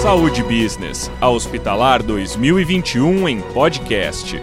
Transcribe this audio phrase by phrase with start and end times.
[0.00, 4.40] Saúde Business, a Hospitalar 2021 em podcast.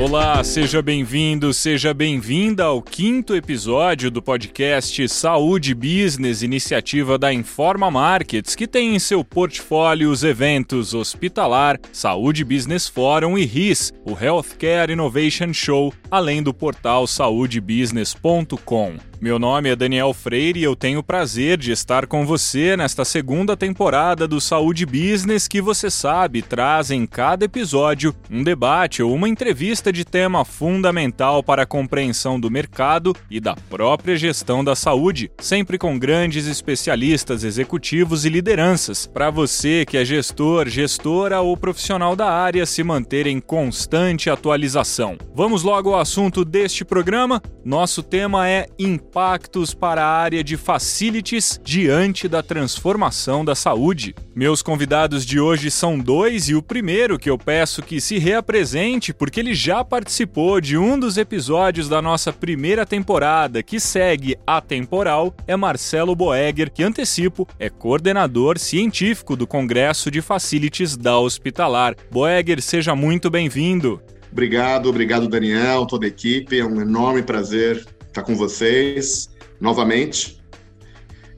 [0.00, 7.90] Olá, seja bem-vindo, seja bem-vinda ao quinto episódio do podcast Saúde Business, iniciativa da Informa
[7.90, 14.12] Markets, que tem em seu portfólio os eventos Hospitalar, Saúde Business Forum e RIS, o
[14.12, 18.94] Healthcare Innovation Show, além do portal saudebusiness.com.
[19.20, 23.04] Meu nome é Daniel Freire e eu tenho o prazer de estar com você nesta
[23.04, 29.12] segunda temporada do Saúde Business, que você sabe traz em cada episódio um debate ou
[29.12, 34.76] uma entrevista de tema fundamental para a compreensão do mercado e da própria gestão da
[34.76, 41.56] saúde, sempre com grandes especialistas, executivos e lideranças, para você que é gestor, gestora ou
[41.56, 45.18] profissional da área se manter em constante atualização.
[45.34, 47.42] Vamos logo ao assunto deste programa.
[47.64, 48.68] Nosso tema é
[49.08, 54.14] impactos para a área de facilities diante da transformação da saúde.
[54.34, 59.14] Meus convidados de hoje são dois e o primeiro que eu peço que se reapresente
[59.14, 65.34] porque ele já participou de um dos episódios da nossa primeira temporada que segue atemporal
[65.46, 71.96] é Marcelo Boegger, que antecipo é coordenador científico do Congresso de Facilities da Hospitalar.
[72.10, 74.02] Boegger, seja muito bem-vindo.
[74.30, 76.58] Obrigado, obrigado Daniel, toda a equipe.
[76.58, 80.38] É um enorme prazer estar com vocês novamente.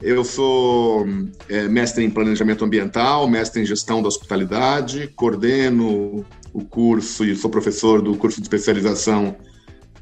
[0.01, 1.05] Eu sou
[1.47, 7.49] é, mestre em planejamento ambiental, mestre em gestão da hospitalidade, coordeno o curso e sou
[7.49, 9.37] professor do curso de especialização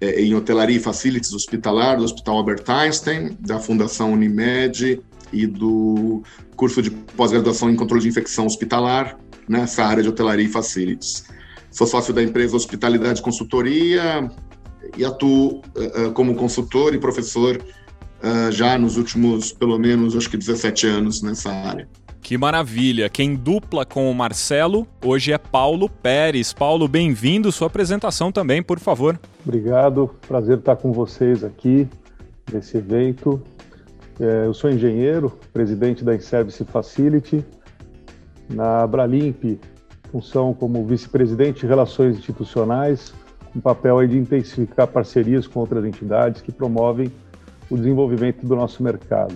[0.02, 5.02] é, em hotelaria e facilities hospitalar do Hospital Albert Einstein, da Fundação Unimed
[5.34, 6.24] e do
[6.56, 9.18] curso de pós-graduação em controle de infecção hospitalar
[9.48, 11.26] nessa área de hotelaria e facilities.
[11.70, 14.32] Sou sócio da empresa Hospitalidade Consultoria,
[14.98, 20.38] e atuo uh, como consultor e professor uh, já nos últimos, pelo menos, acho que
[20.38, 21.88] 17 anos nessa área.
[22.22, 23.10] Que maravilha!
[23.10, 26.54] Quem dupla com o Marcelo hoje é Paulo Pérez.
[26.54, 27.52] Paulo, bem-vindo.
[27.52, 29.20] Sua apresentação também, por favor.
[29.44, 31.88] Obrigado, prazer estar com vocês aqui
[32.52, 33.42] nesse evento.
[34.20, 37.44] É, eu sou engenheiro, presidente da InService Facility.
[38.50, 39.60] Na Abralimp,
[40.12, 43.14] função como vice-presidente de Relações Institucionais,
[43.56, 47.12] um papel de intensificar parcerias com outras entidades que promovem
[47.70, 49.36] o desenvolvimento do nosso mercado.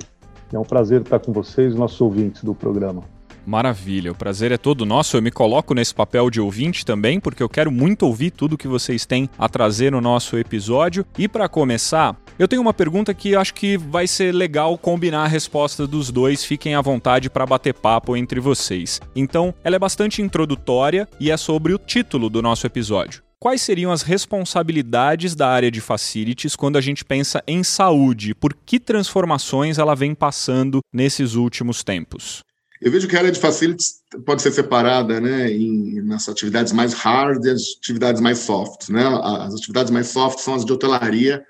[0.51, 3.03] É um prazer estar com vocês, nossos ouvintes do programa.
[3.46, 5.18] Maravilha, o prazer é todo nosso.
[5.18, 8.68] Eu me coloco nesse papel de ouvinte também, porque eu quero muito ouvir tudo que
[8.68, 11.06] vocês têm a trazer no nosso episódio.
[11.18, 15.28] E para começar, eu tenho uma pergunta que acho que vai ser legal combinar a
[15.28, 16.45] resposta dos dois.
[16.45, 19.01] Fiquem à vontade para bater papo entre vocês.
[19.16, 23.92] Então, ela é bastante introdutória e é sobre o título do nosso episódio quais seriam
[23.92, 28.34] as responsabilidades da área de facilities quando a gente pensa em saúde?
[28.34, 32.42] Por que transformações ela vem passando nesses últimos tempos?
[32.81, 33.96] Eu vejo que a área de facilities
[34.26, 38.88] pode ser separada né, em, nas atividades mais hard e as atividades mais soft.
[38.88, 39.04] Né?
[39.06, 41.44] As atividades mais soft são as de hotelaria,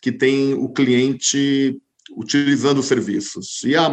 [0.00, 1.76] que tem o cliente
[2.16, 3.64] utilizando os serviços.
[3.64, 3.90] E a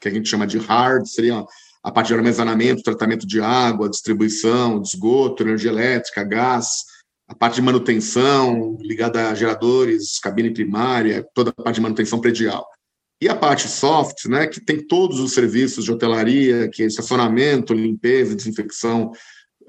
[0.00, 1.44] que a gente chama de hard seria
[1.82, 6.84] a parte de armazenamento, tratamento de água, distribuição, esgoto, energia elétrica, gás,
[7.26, 12.66] a parte de manutenção ligada a geradores, cabine primária, toda a parte de manutenção predial.
[13.22, 17.74] E a parte soft, né, que tem todos os serviços de hotelaria, que é estacionamento,
[17.74, 19.12] limpeza, desinfecção,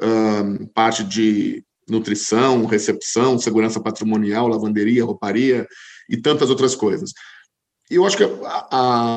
[0.01, 5.67] um, parte de nutrição, recepção, segurança patrimonial, lavanderia, rouparia
[6.09, 7.11] e tantas outras coisas
[7.95, 8.67] eu acho que a,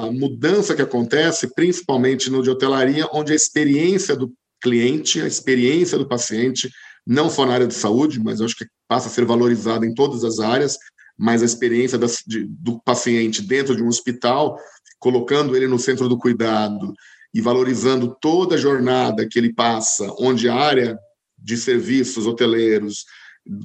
[0.06, 5.98] a, mudança que acontece, principalmente no de hotelaria, onde a experiência do cliente, a experiência
[5.98, 6.70] do paciente,
[7.06, 9.94] não só na área de saúde, mas eu acho que passa a ser valorizada em
[9.94, 10.78] todas as áreas,
[11.16, 14.58] mas a experiência das, de, do paciente dentro de um hospital,
[14.98, 16.92] colocando ele no centro do cuidado
[17.32, 20.98] e valorizando toda a jornada que ele passa, onde a área
[21.38, 23.04] de serviços hoteleiros,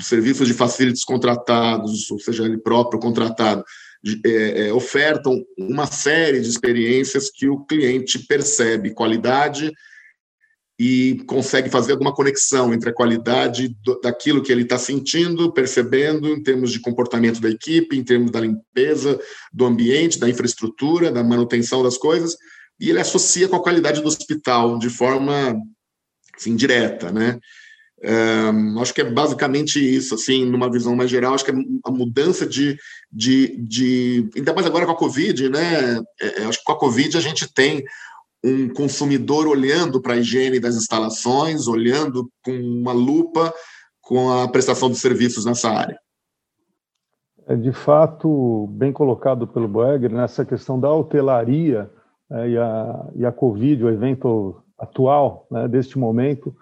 [0.01, 3.63] serviços de facilities contratados, ou seja, ele próprio contratado,
[4.25, 9.71] é, é, ofertam uma série de experiências que o cliente percebe qualidade
[10.79, 16.29] e consegue fazer alguma conexão entre a qualidade do, daquilo que ele está sentindo, percebendo
[16.29, 19.19] em termos de comportamento da equipe, em termos da limpeza
[19.51, 22.37] do ambiente, da infraestrutura, da manutenção das coisas,
[22.79, 25.53] e ele associa com a qualidade do hospital de forma
[26.37, 27.37] assim, direta, né?
[28.81, 31.55] Acho que é basicamente isso, assim, numa visão mais geral, acho que é
[31.85, 32.77] a mudança de,
[33.11, 35.99] de, de ainda mais agora com a Covid, né?
[36.21, 37.83] É, é, acho que com a Covid a gente tem
[38.43, 43.53] um consumidor olhando para a higiene das instalações, olhando com uma lupa
[44.01, 45.99] com a prestação de serviços nessa área.
[47.47, 51.91] É de fato bem colocado pelo Boegger nessa questão da hotelaria,
[52.31, 56.55] é, e, a, e a Covid, o evento atual né, deste momento,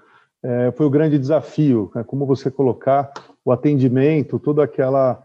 [0.43, 3.11] é, foi o grande desafio, né, como você colocar
[3.43, 5.23] o atendimento, toda aquela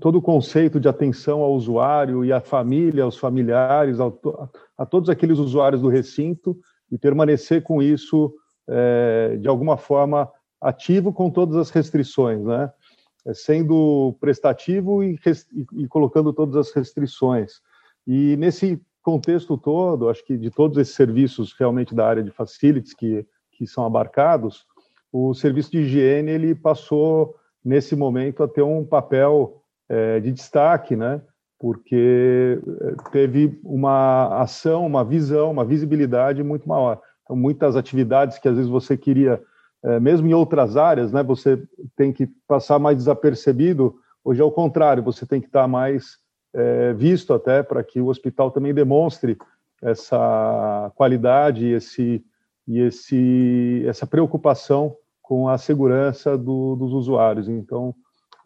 [0.00, 4.10] todo o conceito de atenção ao usuário e à família, aos familiares, a,
[4.78, 6.56] a todos aqueles usuários do recinto
[6.90, 8.32] e permanecer com isso
[8.66, 10.30] é, de alguma forma
[10.60, 12.72] ativo com todas as restrições, né?
[13.26, 15.18] É, sendo prestativo e,
[15.76, 17.52] e, colocando todas as restrições.
[18.06, 22.94] E nesse contexto todo, acho que de todos esses serviços realmente da área de facilities
[22.94, 23.26] que,
[23.64, 24.64] que são abarcados,
[25.12, 30.96] o serviço de higiene ele passou nesse momento a ter um papel é, de destaque,
[30.96, 31.22] né?
[31.58, 37.00] Porque é, teve uma ação, uma visão, uma visibilidade muito maior.
[37.22, 39.40] Então, muitas atividades que às vezes você queria,
[39.82, 41.22] é, mesmo em outras áreas, né?
[41.22, 41.62] Você
[41.96, 43.94] tem que passar mais desapercebido.
[44.24, 46.18] Hoje é o contrário, você tem que estar mais
[46.54, 49.38] é, visto até para que o hospital também demonstre
[49.82, 52.24] essa qualidade esse,
[52.66, 57.48] e esse, essa preocupação com a segurança do, dos usuários.
[57.48, 57.94] Então,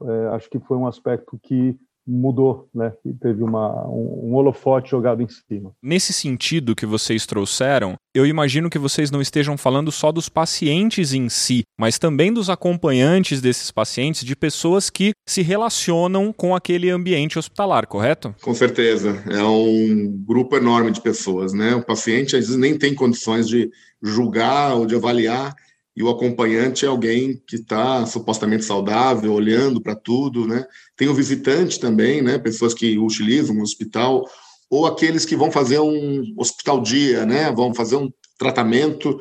[0.03, 1.79] é, acho que foi um aspecto que
[2.09, 2.93] mudou, né?
[3.05, 5.73] E teve uma, um, um, holofote jogado em cima.
[5.83, 11.13] Nesse sentido que vocês trouxeram, eu imagino que vocês não estejam falando só dos pacientes
[11.13, 16.91] em si, mas também dos acompanhantes desses pacientes, de pessoas que se relacionam com aquele
[16.91, 18.35] ambiente hospitalar, correto?
[18.43, 19.23] Com certeza.
[19.31, 21.75] É um grupo enorme de pessoas, né?
[21.75, 23.71] O paciente às vezes nem tem condições de
[24.03, 25.55] julgar ou de avaliar
[25.99, 30.65] e o acompanhante é alguém que está supostamente saudável, olhando para tudo, né?
[30.97, 32.39] Tem o visitante também, né?
[32.39, 34.25] Pessoas que utilizam o hospital
[34.71, 37.51] ou aqueles que vão fazer um hospital dia, né?
[37.51, 39.19] Vão fazer um tratamento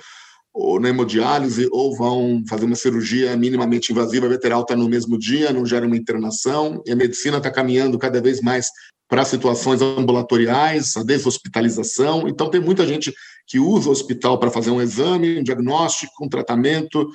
[0.53, 5.51] ou na hemodiálise ou vão fazer uma cirurgia minimamente invasiva veteral está no mesmo dia,
[5.51, 8.67] não gera uma internação e a medicina está caminhando cada vez mais
[9.09, 12.27] para situações ambulatoriais, a deshospitalização.
[12.27, 13.13] Então, tem muita gente
[13.47, 17.09] que usa o hospital para fazer um exame, um diagnóstico, um tratamento,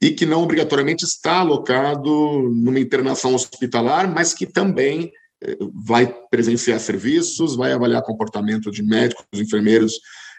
[0.00, 2.10] e que não obrigatoriamente está alocado
[2.52, 9.24] numa internação hospitalar, mas que também eh, vai presenciar serviços, vai avaliar comportamento de médicos,
[9.34, 9.94] enfermeiros,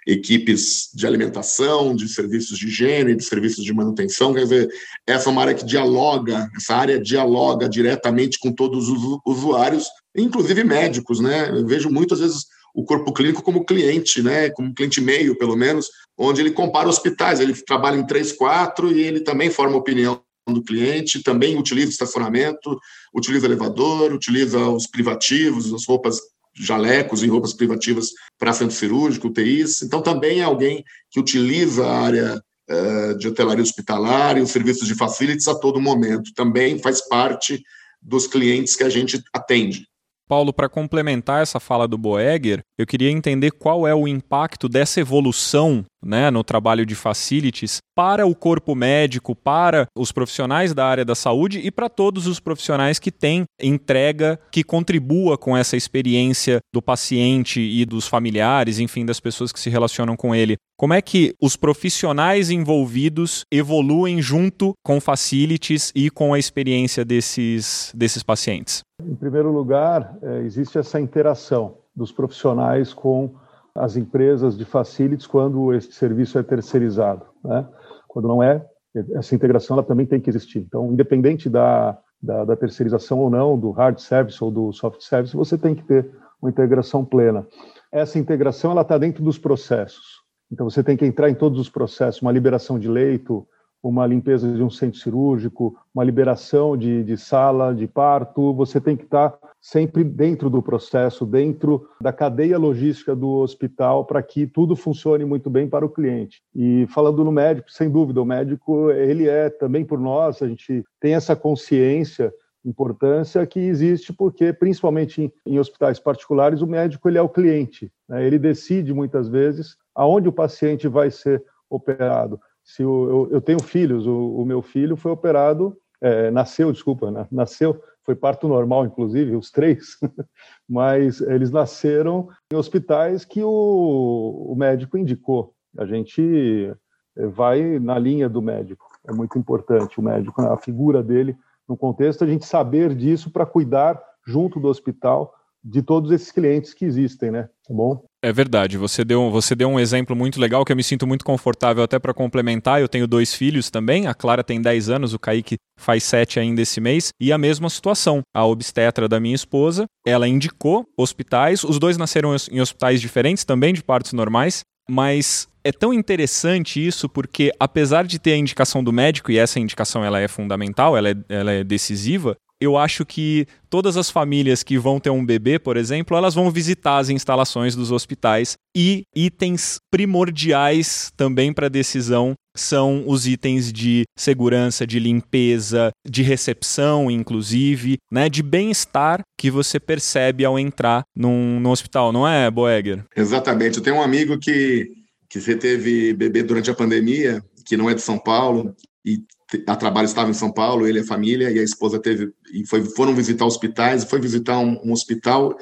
[0.05, 4.33] equipes de alimentação, de serviços de higiene, de serviços de manutenção.
[4.33, 4.69] Quer dizer,
[5.07, 10.63] essa é uma área que dialoga, essa área dialoga diretamente com todos os usuários, inclusive
[10.63, 11.49] médicos, né?
[11.49, 12.45] Eu vejo muitas vezes
[12.75, 14.49] o corpo clínico como cliente, né?
[14.49, 15.87] Como cliente meio, pelo menos,
[16.17, 17.39] onde ele compara hospitais.
[17.39, 22.77] Ele trabalha em três, quatro e ele também forma opinião do cliente, também utiliza estacionamento,
[23.13, 26.19] utiliza elevador, utiliza os privativos, as roupas
[26.53, 29.81] jalecos e roupas privativas para centro cirúrgico, UTIs.
[29.81, 34.87] Então, também é alguém que utiliza a área uh, de hotelaria hospitalar e os serviços
[34.87, 36.33] de facilities a todo momento.
[36.35, 37.63] Também faz parte
[38.01, 39.87] dos clientes que a gente atende.
[40.27, 44.99] Paulo, para complementar essa fala do Boeger, eu queria entender qual é o impacto dessa
[44.99, 51.03] evolução né, no trabalho de facilities para o corpo médico, para os profissionais da área
[51.03, 56.59] da saúde e para todos os profissionais que têm entrega que contribua com essa experiência
[56.73, 60.57] do paciente e dos familiares, enfim, das pessoas que se relacionam com ele.
[60.77, 67.91] Como é que os profissionais envolvidos evoluem junto com facilities e com a experiência desses,
[67.95, 68.81] desses pacientes?
[69.01, 73.33] Em primeiro lugar, é, existe essa interação dos profissionais com
[73.75, 77.25] as empresas de facilities quando esse serviço é terceirizado.
[77.43, 77.67] Né?
[78.07, 78.65] Quando não é,
[79.13, 80.59] essa integração ela também tem que existir.
[80.59, 85.35] Então, independente da, da, da terceirização ou não, do hard service ou do soft service,
[85.35, 86.09] você tem que ter
[86.41, 87.45] uma integração plena.
[87.91, 90.23] Essa integração ela está dentro dos processos.
[90.51, 93.45] Então, você tem que entrar em todos os processos, uma liberação de leito,
[93.89, 98.97] uma limpeza de um centro cirúrgico, uma liberação de, de sala de parto, você tem
[98.97, 104.75] que estar sempre dentro do processo, dentro da cadeia logística do hospital, para que tudo
[104.75, 106.41] funcione muito bem para o cliente.
[106.53, 110.83] E falando no médico, sem dúvida, o médico ele é também por nós, a gente
[110.99, 117.19] tem essa consciência importância que existe porque principalmente em, em, hospitais particulares o médico ele
[117.19, 118.25] é o cliente né?
[118.25, 123.61] ele decide muitas vezes aonde o paciente vai ser operado se o, eu, eu, tenho
[123.61, 127.27] filhos, o, o, meu filho foi operado, é, nasceu, desculpa, né?
[127.31, 129.97] nasceu, foi parto normal, inclusive, os três,
[130.67, 135.53] mas eles nasceram em hospitais que o, o médico indicou.
[135.77, 136.73] A gente
[137.15, 140.49] é, vai na linha do médico, é muito importante o médico, né?
[140.49, 141.37] a figura dele
[141.69, 145.33] no contexto, a gente saber disso para cuidar junto do hospital
[145.65, 147.49] de todos esses clientes que existem, né?
[147.67, 148.03] Tá bom?
[148.23, 148.77] É verdade.
[148.77, 151.97] Você deu, você deu um exemplo muito legal que eu me sinto muito confortável até
[151.97, 152.79] para complementar.
[152.79, 154.05] Eu tenho dois filhos também.
[154.05, 157.09] A Clara tem 10 anos, o Kaique faz 7 ainda esse mês.
[157.19, 158.21] E a mesma situação.
[158.31, 161.63] A obstetra da minha esposa, ela indicou hospitais.
[161.63, 164.61] Os dois nasceram em hospitais diferentes, também de partos normais.
[164.87, 169.59] Mas é tão interessante isso porque, apesar de ter a indicação do médico, e essa
[169.59, 174.63] indicação ela é fundamental, ela é, ela é decisiva, eu acho que todas as famílias
[174.63, 179.03] que vão ter um bebê, por exemplo, elas vão visitar as instalações dos hospitais e
[179.15, 187.11] itens primordiais também para a decisão são os itens de segurança, de limpeza, de recepção,
[187.11, 193.03] inclusive, né, de bem-estar que você percebe ao entrar num, num hospital, não é, Boeger?
[193.15, 193.77] Exatamente.
[193.77, 194.89] Eu tenho um amigo que,
[195.29, 199.19] que teve bebê durante a pandemia, que não é de São Paulo, e
[199.67, 202.65] a trabalho estava em São Paulo, ele e a família, e a esposa teve e
[202.65, 205.57] foi, foram visitar hospitais, foi visitar um, um hospital,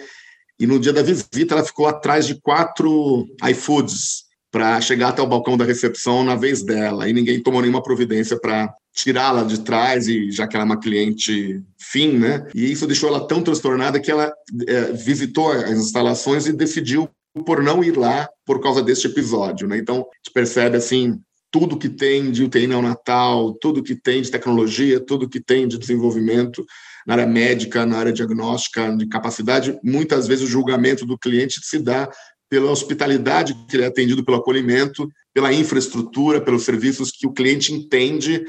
[0.59, 5.27] e no dia da visita ela ficou atrás de quatro iFoods para chegar até o
[5.27, 10.07] balcão da recepção na vez dela, e ninguém tomou nenhuma providência para tirá-la de trás,
[10.07, 12.47] e já que ela é uma cliente fim, né?
[12.53, 14.31] E isso deixou ela tão transtornada que ela
[14.67, 17.09] é, visitou as instalações e decidiu
[17.45, 19.77] por não ir lá por causa deste episódio, né?
[19.79, 21.19] Então, a gente percebe assim
[21.53, 25.77] tudo que tem de UTI neonatal, tudo que tem de tecnologia, tudo que tem de
[25.77, 26.65] desenvolvimento
[27.05, 31.77] na área médica, na área diagnóstica, de capacidade, muitas vezes o julgamento do cliente se
[31.77, 32.09] dá
[32.49, 37.71] pela hospitalidade que ele é atendido, pelo acolhimento, pela infraestrutura, pelos serviços que o cliente
[37.71, 38.43] entende,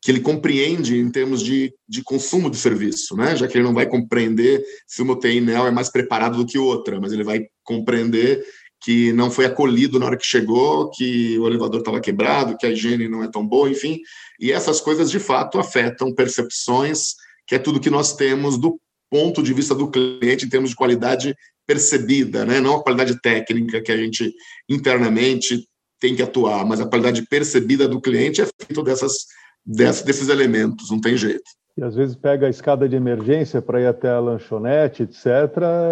[0.00, 3.36] que ele compreende em termos de, de consumo de serviço, né?
[3.36, 6.58] já que ele não vai compreender se uma UTI neo é mais preparado do que
[6.58, 8.42] outra, mas ele vai compreender
[8.86, 12.70] que não foi acolhido na hora que chegou, que o elevador estava quebrado, que a
[12.70, 13.98] higiene não é tão boa, enfim.
[14.38, 17.16] E essas coisas, de fato, afetam percepções,
[17.48, 20.76] que é tudo que nós temos do ponto de vista do cliente em termos de
[20.76, 21.34] qualidade
[21.66, 22.60] percebida, né?
[22.60, 24.32] não a qualidade técnica que a gente
[24.68, 29.26] internamente tem que atuar, mas a qualidade percebida do cliente é feito dessas,
[29.66, 31.42] desses elementos, não tem jeito
[31.76, 35.26] e às vezes pega a escada de emergência para ir até a lanchonete, etc.,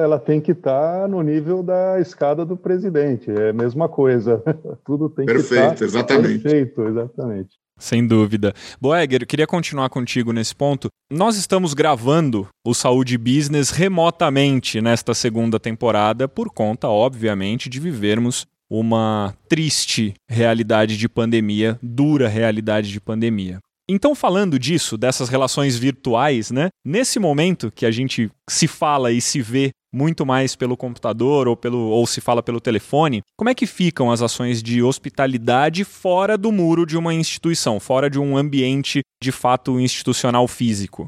[0.02, 3.30] ela tem que estar tá no nível da escada do presidente.
[3.30, 4.42] É a mesma coisa.
[4.84, 6.42] Tudo tem perfeito, que estar tá exatamente.
[6.42, 7.64] perfeito, exatamente.
[7.76, 8.54] Sem dúvida.
[8.80, 10.88] Boeger, queria continuar contigo nesse ponto.
[11.10, 18.46] Nós estamos gravando o Saúde Business remotamente nesta segunda temporada, por conta, obviamente, de vivermos
[18.70, 23.58] uma triste realidade de pandemia, dura realidade de pandemia.
[23.88, 26.68] Então, falando disso, dessas relações virtuais, né?
[26.84, 31.56] Nesse momento que a gente se fala e se vê muito mais pelo computador ou,
[31.56, 36.36] pelo, ou se fala pelo telefone, como é que ficam as ações de hospitalidade fora
[36.36, 41.06] do muro de uma instituição, fora de um ambiente de fato institucional físico?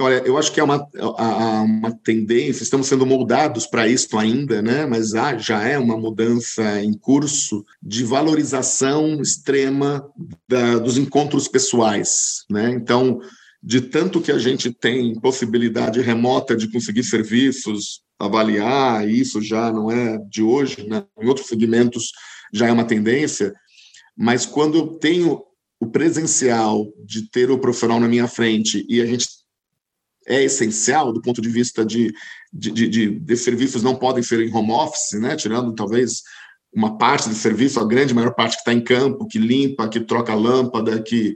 [0.00, 0.84] Olha, eu acho que é uma,
[1.62, 4.84] uma tendência, estamos sendo moldados para isso ainda, né?
[4.86, 10.04] mas há, já é uma mudança em curso de valorização extrema
[10.48, 12.44] da, dos encontros pessoais.
[12.50, 12.72] Né?
[12.72, 13.20] Então,
[13.62, 19.92] de tanto que a gente tem possibilidade remota de conseguir serviços, avaliar, isso já não
[19.92, 21.04] é de hoje, né?
[21.20, 22.10] em outros segmentos
[22.52, 23.54] já é uma tendência,
[24.16, 25.40] mas quando eu tenho
[25.80, 29.28] o presencial de ter o profissional na minha frente e a gente
[30.28, 32.12] é essencial do ponto de vista de,
[32.52, 35.34] de, de, de, de serviços não podem ser em home office, né?
[35.36, 36.22] tirando talvez
[36.72, 40.00] uma parte do serviço, a grande maior parte que está em campo, que limpa, que
[40.00, 41.34] troca lâmpada, que,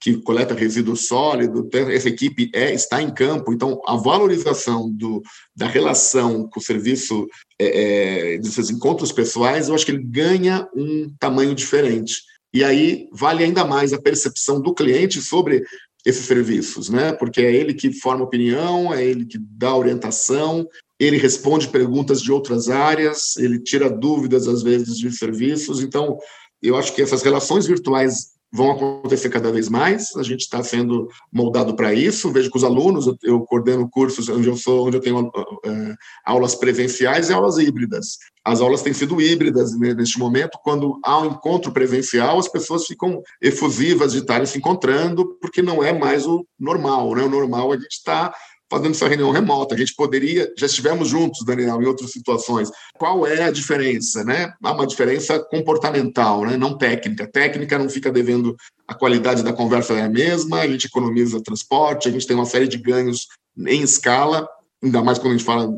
[0.00, 5.22] que coleta resíduo sólido, essa equipe é, está em campo, então a valorização do,
[5.54, 7.26] da relação com o serviço,
[7.58, 12.22] é, é, desses encontros pessoais, eu acho que ele ganha um tamanho diferente.
[12.52, 15.62] E aí vale ainda mais a percepção do cliente sobre
[16.04, 17.12] esses serviços, né?
[17.12, 20.66] Porque é ele que forma opinião, é ele que dá orientação,
[20.98, 25.82] ele responde perguntas de outras áreas, ele tira dúvidas às vezes de serviços.
[25.82, 26.18] Então,
[26.62, 30.16] eu acho que essas relações virtuais vão acontecer cada vez mais.
[30.16, 32.32] A gente está sendo moldado para isso.
[32.32, 35.30] Vejo que os alunos, eu coordeno cursos onde eu sou, onde eu tenho
[35.64, 38.18] é, aulas presenciais e aulas híbridas.
[38.44, 40.58] As aulas têm sido híbridas neste momento.
[40.64, 45.84] Quando há um encontro presencial, as pessoas ficam efusivas de estarem se encontrando, porque não
[45.84, 47.14] é mais o normal.
[47.14, 47.22] Né?
[47.22, 48.34] O normal é a gente está
[48.70, 49.74] fazendo essa reunião remota.
[49.74, 52.70] A gente poderia, já estivemos juntos, Daniel, em outras situações.
[52.94, 54.22] Qual é a diferença?
[54.22, 54.52] Né?
[54.62, 56.56] Há uma diferença comportamental, né?
[56.56, 57.26] não técnica.
[57.26, 62.08] Técnica não fica devendo a qualidade da conversa é a mesma, a gente economiza transporte,
[62.08, 64.48] a gente tem uma série de ganhos em escala,
[64.82, 65.72] ainda mais quando a gente fala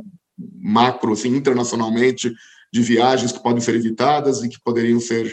[0.59, 2.33] macro, assim, internacionalmente,
[2.73, 5.27] de viagens que podem ser evitadas e que poderiam ser.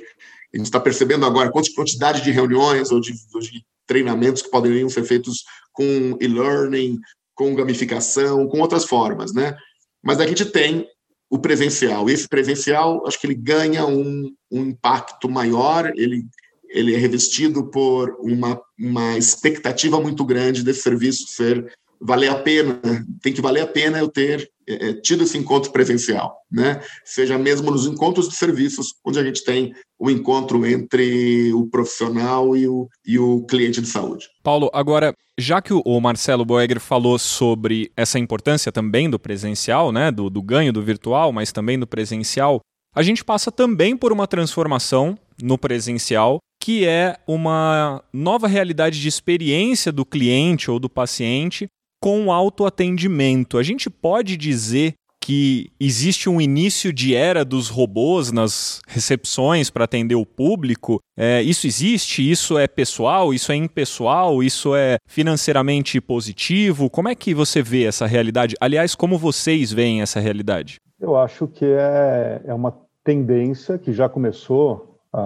[0.54, 4.90] A gente está percebendo agora quantidade de reuniões ou de, ou de treinamentos que poderiam
[4.90, 7.00] ser feitos com e-learning,
[7.40, 9.56] com gamificação, com outras formas, né?
[10.04, 10.86] Mas a gente tem
[11.30, 12.10] o presencial.
[12.10, 16.26] Esse presencial, acho que ele ganha um, um impacto maior, ele,
[16.68, 22.82] ele é revestido por uma, uma expectativa muito grande desse serviço ser valer a pena,
[23.22, 26.80] tem que valer a pena eu ter é, é, tido esse encontro presencial, né?
[27.04, 32.56] Seja mesmo nos encontros de serviços, onde a gente tem o encontro entre o profissional
[32.56, 34.28] e o, e o cliente de saúde.
[34.44, 40.12] Paulo, agora, já que o Marcelo Boegger falou sobre essa importância também do presencial, né,
[40.12, 42.62] do, do ganho do virtual, mas também do presencial,
[42.96, 49.08] a gente passa também por uma transformação no presencial que é uma nova realidade de
[49.08, 51.68] experiência do cliente ou do paciente
[52.00, 53.58] com autoatendimento.
[53.58, 59.84] A gente pode dizer que existe um início de era dos robôs nas recepções para
[59.84, 61.00] atender o público.
[61.16, 62.28] É, isso existe?
[62.28, 63.34] Isso é pessoal?
[63.34, 64.42] Isso é impessoal?
[64.42, 66.90] Isso é financeiramente positivo?
[66.90, 68.56] Como é que você vê essa realidade?
[68.60, 70.78] Aliás, como vocês veem essa realidade?
[71.00, 75.20] Eu acho que é, é uma tendência que já começou há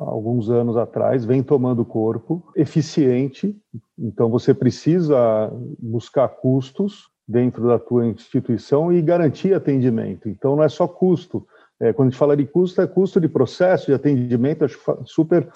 [0.00, 3.56] alguns anos atrás, vem tomando corpo, eficiente.
[3.98, 10.28] Então você precisa buscar custos dentro da tua instituição e garantir atendimento.
[10.28, 11.46] Então não é só custo.
[11.80, 15.48] É, quando a gente fala de custo, é custo de processo de atendimento, acho super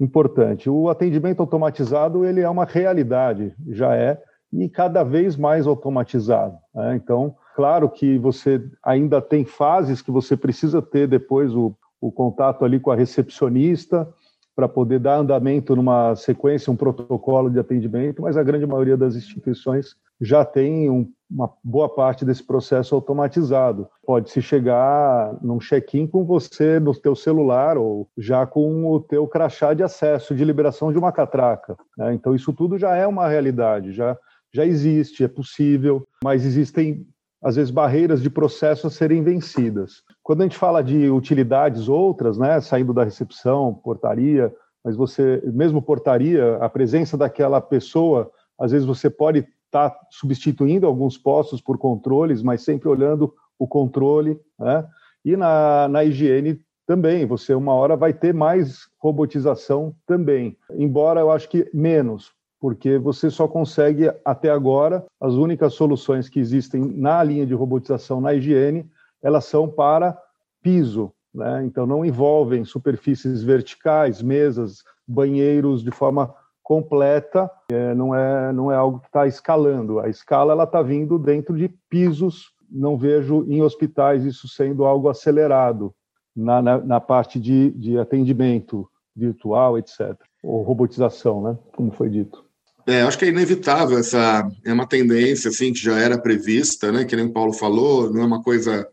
[0.00, 0.68] importante.
[0.68, 4.20] O atendimento automatizado ele é uma realidade, já é,
[4.52, 6.56] e cada vez mais automatizado.
[6.74, 6.96] Né?
[6.96, 12.64] Então, claro que você ainda tem fases que você precisa ter depois o o contato
[12.64, 14.08] ali com a recepcionista
[14.54, 19.14] para poder dar andamento numa sequência, um protocolo de atendimento, mas a grande maioria das
[19.14, 23.88] instituições já tem um, uma boa parte desse processo automatizado.
[24.04, 29.74] Pode-se chegar num check-in com você no teu celular ou já com o teu crachá
[29.74, 31.76] de acesso, de liberação de uma catraca.
[31.96, 32.14] Né?
[32.14, 34.18] Então isso tudo já é uma realidade, já,
[34.52, 37.06] já existe, é possível, mas existem
[37.42, 40.02] às vezes, barreiras de processo a serem vencidas.
[40.22, 44.52] Quando a gente fala de utilidades outras, né, saindo da recepção, portaria,
[44.84, 50.86] mas você, mesmo portaria, a presença daquela pessoa, às vezes você pode estar tá substituindo
[50.86, 54.86] alguns postos por controles, mas sempre olhando o controle, né?
[55.24, 61.30] E na, na higiene também, você uma hora vai ter mais robotização também, embora eu
[61.30, 67.22] acho que menos, porque você só consegue, até agora, as únicas soluções que existem na
[67.22, 68.88] linha de robotização na higiene,
[69.22, 70.16] elas são para
[70.62, 71.64] piso, né?
[71.64, 78.76] então não envolvem superfícies verticais, mesas, banheiros de forma completa, é, não, é, não é
[78.76, 83.62] algo que está escalando, a escala ela está vindo dentro de pisos, não vejo em
[83.62, 85.94] hospitais isso sendo algo acelerado
[86.36, 90.14] na, na, na parte de, de atendimento virtual, etc.
[90.42, 91.58] Ou robotização, né?
[91.74, 92.47] como foi dito.
[92.88, 97.04] É, acho que é inevitável essa é uma tendência assim que já era prevista, né?
[97.04, 98.88] Que nem o Paulo falou, não é uma coisa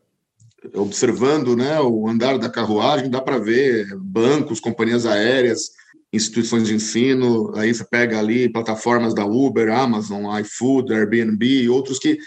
[0.74, 1.80] observando, né?
[1.80, 5.70] O andar da carruagem dá para ver bancos, companhias aéreas,
[6.12, 7.56] instituições de ensino.
[7.56, 12.18] Aí você pega ali plataformas da Uber, Amazon, iFood, Airbnb, outros que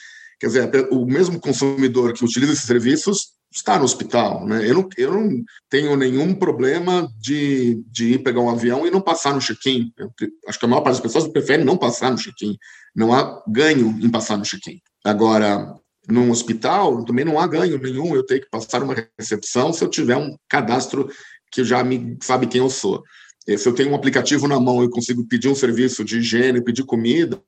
[0.40, 4.68] quer dizer o mesmo consumidor que utiliza esses serviços está no hospital, né?
[4.68, 9.00] Eu não, eu não tenho nenhum problema de, de ir pegar um avião e não
[9.00, 9.92] passar no check-in.
[10.46, 12.56] Acho que a maior parte das pessoas prefere não passar no check-in.
[12.94, 14.80] Não há ganho em passar no check-in.
[15.04, 15.74] Agora,
[16.08, 19.88] num hospital, também não há ganho nenhum eu ter que passar uma recepção se eu
[19.88, 21.08] tiver um cadastro
[21.50, 23.02] que já me sabe quem eu sou.
[23.56, 26.84] Se eu tenho um aplicativo na mão e consigo pedir um serviço de higiene, pedir
[26.84, 27.40] comida,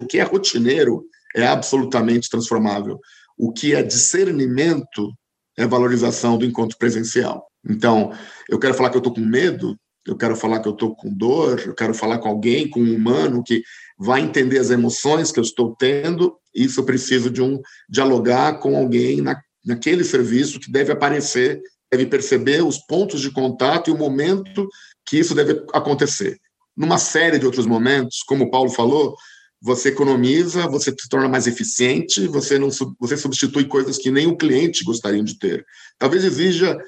[0.00, 3.00] o que é rotineiro é absolutamente transformável.
[3.36, 5.12] O que é discernimento
[5.60, 7.46] é valorização do encontro presencial.
[7.68, 8.12] Então,
[8.48, 11.12] eu quero falar que eu estou com medo, eu quero falar que eu estou com
[11.12, 13.62] dor, eu quero falar com alguém, com um humano que
[13.98, 16.34] vai entender as emoções que eu estou tendo.
[16.54, 21.60] Isso eu preciso de um dialogar com alguém na, naquele serviço que deve aparecer,
[21.92, 24.66] deve perceber os pontos de contato e o momento
[25.04, 26.38] que isso deve acontecer.
[26.74, 29.14] Numa série de outros momentos, como o Paulo falou,
[29.60, 34.36] você economiza, você se torna mais eficiente, você não você substitui coisas que nem o
[34.36, 35.66] cliente gostaria de ter.
[35.98, 36.78] Talvez exija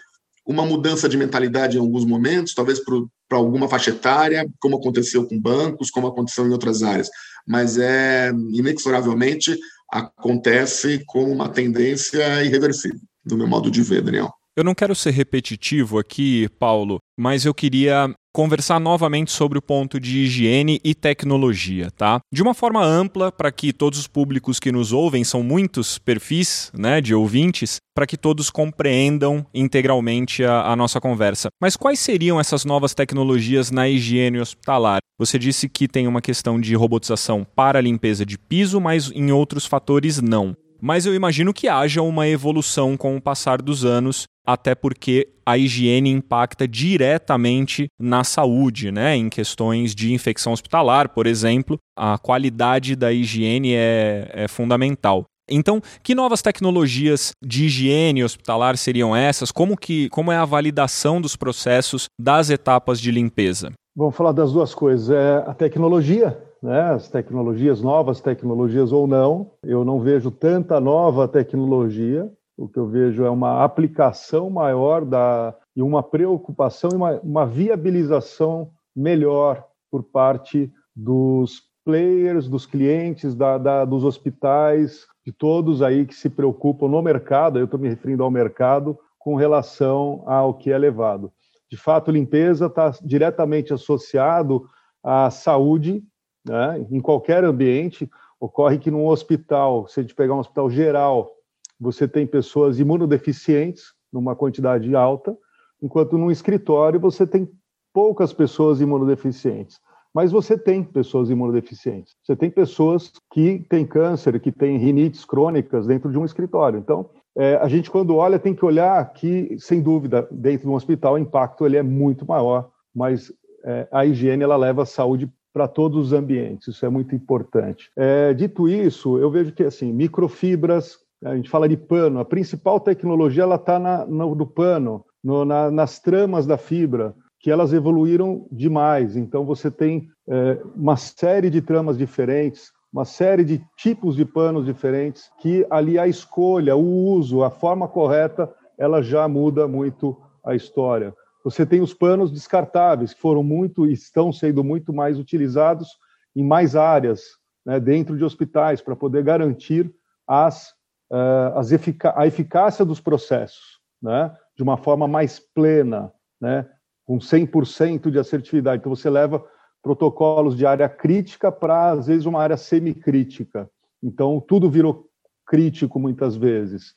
[0.45, 5.39] uma mudança de mentalidade em alguns momentos, talvez para alguma faixa etária, como aconteceu com
[5.39, 7.09] bancos, como aconteceu em outras áreas,
[7.47, 9.57] mas é inexoravelmente
[9.91, 14.33] acontece com uma tendência irreversível, do meu modo de ver, Daniel.
[14.55, 19.99] Eu não quero ser repetitivo aqui, Paulo, mas eu queria conversar novamente sobre o ponto
[19.99, 22.21] de higiene e tecnologia, tá?
[22.31, 26.71] De uma forma ampla, para que todos os públicos que nos ouvem, são muitos perfis
[26.75, 31.49] né, de ouvintes, para que todos compreendam integralmente a, a, nossa conversa.
[31.61, 35.01] Mas quais seriam essas novas tecnologias na higiene hospitalar?
[35.19, 39.31] Você disse que tem uma questão de robotização para a limpeza de piso, mas em
[39.31, 40.57] outros fatores não.
[40.83, 45.57] Mas eu imagino que haja uma evolução com o passar dos anos, até porque a
[45.57, 49.15] higiene impacta diretamente na saúde, né?
[49.15, 55.25] Em questões de infecção hospitalar, por exemplo, a qualidade da higiene é, é fundamental.
[55.49, 59.53] Então, que novas tecnologias de higiene hospitalar seriam essas?
[59.53, 63.71] Como, que, como é a validação dos processos das etapas de limpeza?
[63.95, 65.11] Vamos falar das duas coisas.
[65.11, 66.81] É a tecnologia, né?
[66.93, 69.51] as tecnologias, novas tecnologias ou não.
[69.63, 72.31] Eu não vejo tanta nova tecnologia.
[72.57, 77.47] O que eu vejo é uma aplicação maior da, e uma preocupação e uma, uma
[77.47, 86.07] viabilização melhor por parte dos players, dos clientes, da, da, dos hospitais, de todos aí
[86.07, 90.71] que se preocupam no mercado, eu estou me referindo ao mercado, com relação ao que
[90.71, 91.33] é levado.
[91.71, 94.69] De fato, limpeza está diretamente associado
[95.03, 96.05] à saúde
[96.45, 96.85] né?
[96.91, 101.31] Em qualquer ambiente, ocorre que num hospital, se a gente pegar um hospital geral,
[101.79, 105.37] você tem pessoas imunodeficientes, numa quantidade alta,
[105.83, 107.49] enquanto num escritório você tem
[107.93, 109.81] poucas pessoas imunodeficientes.
[110.15, 112.15] Mas você tem pessoas imunodeficientes.
[112.23, 116.79] Você tem pessoas que têm câncer, que têm rinites crônicas dentro de um escritório.
[116.79, 120.75] Então, é, a gente, quando olha, tem que olhar que, sem dúvida, dentro de um
[120.75, 123.33] hospital, o impacto ele é muito maior, mas
[123.65, 126.69] é, a higiene ela leva a saúde para todos os ambientes.
[126.69, 127.91] Isso é muito importante.
[127.97, 132.81] É, dito isso, eu vejo que assim microfibras, a gente fala de pano, a principal
[132.81, 138.47] tecnologia ela está no, no pano, no, na, nas tramas da fibra, que elas evoluíram
[138.51, 139.17] demais.
[139.17, 144.67] Então você tem é, uma série de tramas diferentes, uma série de tipos de panos
[144.67, 150.55] diferentes, que ali a escolha, o uso, a forma correta, ela já muda muito a
[150.55, 151.15] história.
[151.45, 155.89] Você tem os panos descartáveis, que foram muito, estão sendo muito mais utilizados
[156.35, 157.23] em mais áreas,
[157.65, 159.93] né, dentro de hospitais, para poder garantir
[160.27, 160.71] as,
[161.11, 161.71] uh, as
[162.15, 166.69] a eficácia dos processos, né, de uma forma mais plena, né,
[167.05, 168.81] com 100% de assertividade.
[168.81, 169.45] Então, você leva
[169.83, 173.69] protocolos de área crítica para, às vezes, uma área semicrítica.
[174.03, 175.09] Então, tudo virou
[175.47, 176.95] crítico muitas vezes.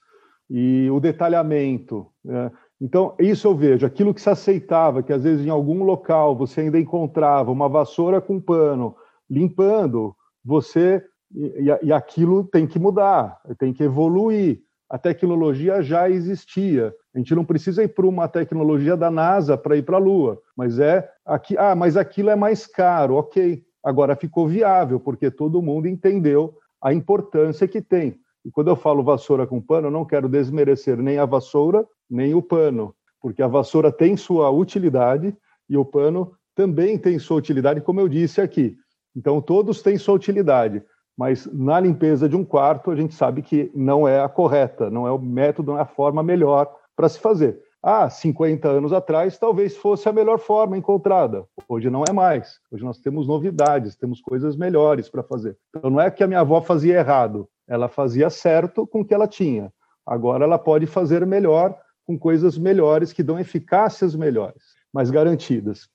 [0.49, 2.07] E o detalhamento.
[2.23, 2.51] Né?
[2.79, 6.61] Então, isso eu vejo, aquilo que se aceitava, que às vezes em algum local você
[6.61, 8.95] ainda encontrava uma vassoura com pano
[9.29, 11.03] limpando, você.
[11.33, 14.61] E, e aquilo tem que mudar, tem que evoluir.
[14.89, 16.93] A tecnologia já existia.
[17.13, 20.39] A gente não precisa ir para uma tecnologia da NASA para ir para a Lua,
[20.55, 21.57] mas é aqui.
[21.57, 23.63] Ah, mas aquilo é mais caro, ok.
[23.83, 28.19] Agora ficou viável porque todo mundo entendeu a importância que tem.
[28.45, 32.35] E quando eu falo vassoura com pano, eu não quero desmerecer nem a vassoura, nem
[32.35, 35.35] o pano, porque a vassoura tem sua utilidade
[35.67, 38.77] e o pano também tem sua utilidade, como eu disse aqui.
[39.15, 40.83] Então, todos têm sua utilidade,
[41.17, 45.07] mas na limpeza de um quarto, a gente sabe que não é a correta, não
[45.07, 47.59] é o método, não é a forma melhor para se fazer.
[47.81, 51.45] Ah, 50 anos atrás, talvez fosse a melhor forma encontrada.
[51.67, 52.59] Hoje não é mais.
[52.71, 55.57] Hoje nós temos novidades, temos coisas melhores para fazer.
[55.69, 59.13] Então, não é que a minha avó fazia errado, ela fazia certo com o que
[59.13, 59.71] ela tinha.
[60.05, 64.61] Agora ela pode fazer melhor com coisas melhores que dão eficácias melhores,
[64.93, 65.89] mais garantidas.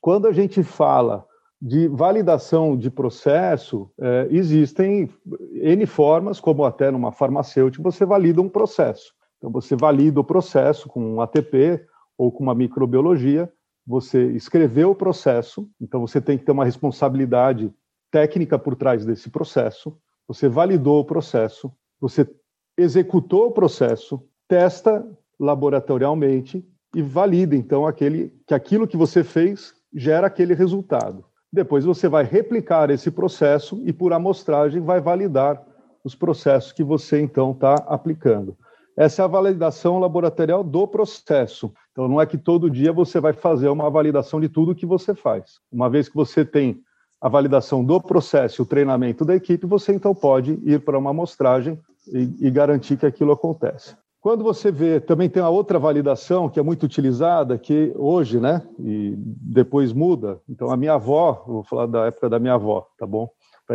[0.00, 1.26] Quando a gente fala
[1.60, 5.10] de validação de processo, é, existem
[5.52, 9.12] N formas, como até numa farmacêutica, você valida um processo.
[9.38, 11.84] Então, você valida o processo com um ATP
[12.16, 13.50] ou com uma microbiologia,
[13.86, 17.72] você escreveu o processo, então você tem que ter uma responsabilidade
[18.10, 22.28] técnica por trás desse processo, você validou o processo, você
[22.76, 25.06] executou o processo, testa
[25.38, 31.24] laboratorialmente e valida então aquele que aquilo que você fez gera aquele resultado.
[31.52, 35.64] Depois você vai replicar esse processo e por amostragem vai validar
[36.04, 38.56] os processos que você então está aplicando.
[38.96, 41.72] Essa é a validação laboratorial do processo.
[41.92, 45.14] Então não é que todo dia você vai fazer uma validação de tudo que você
[45.14, 45.60] faz.
[45.70, 46.80] Uma vez que você tem
[47.20, 51.10] a validação do processo e o treinamento da equipe, você então pode ir para uma
[51.10, 51.78] amostragem
[52.12, 53.96] e, e garantir que aquilo acontece.
[54.20, 58.60] Quando você vê, também tem a outra validação que é muito utilizada, que hoje, né,
[58.78, 60.40] e depois muda.
[60.48, 63.30] Então, a minha avó, vou falar da época da minha avó, tá bom?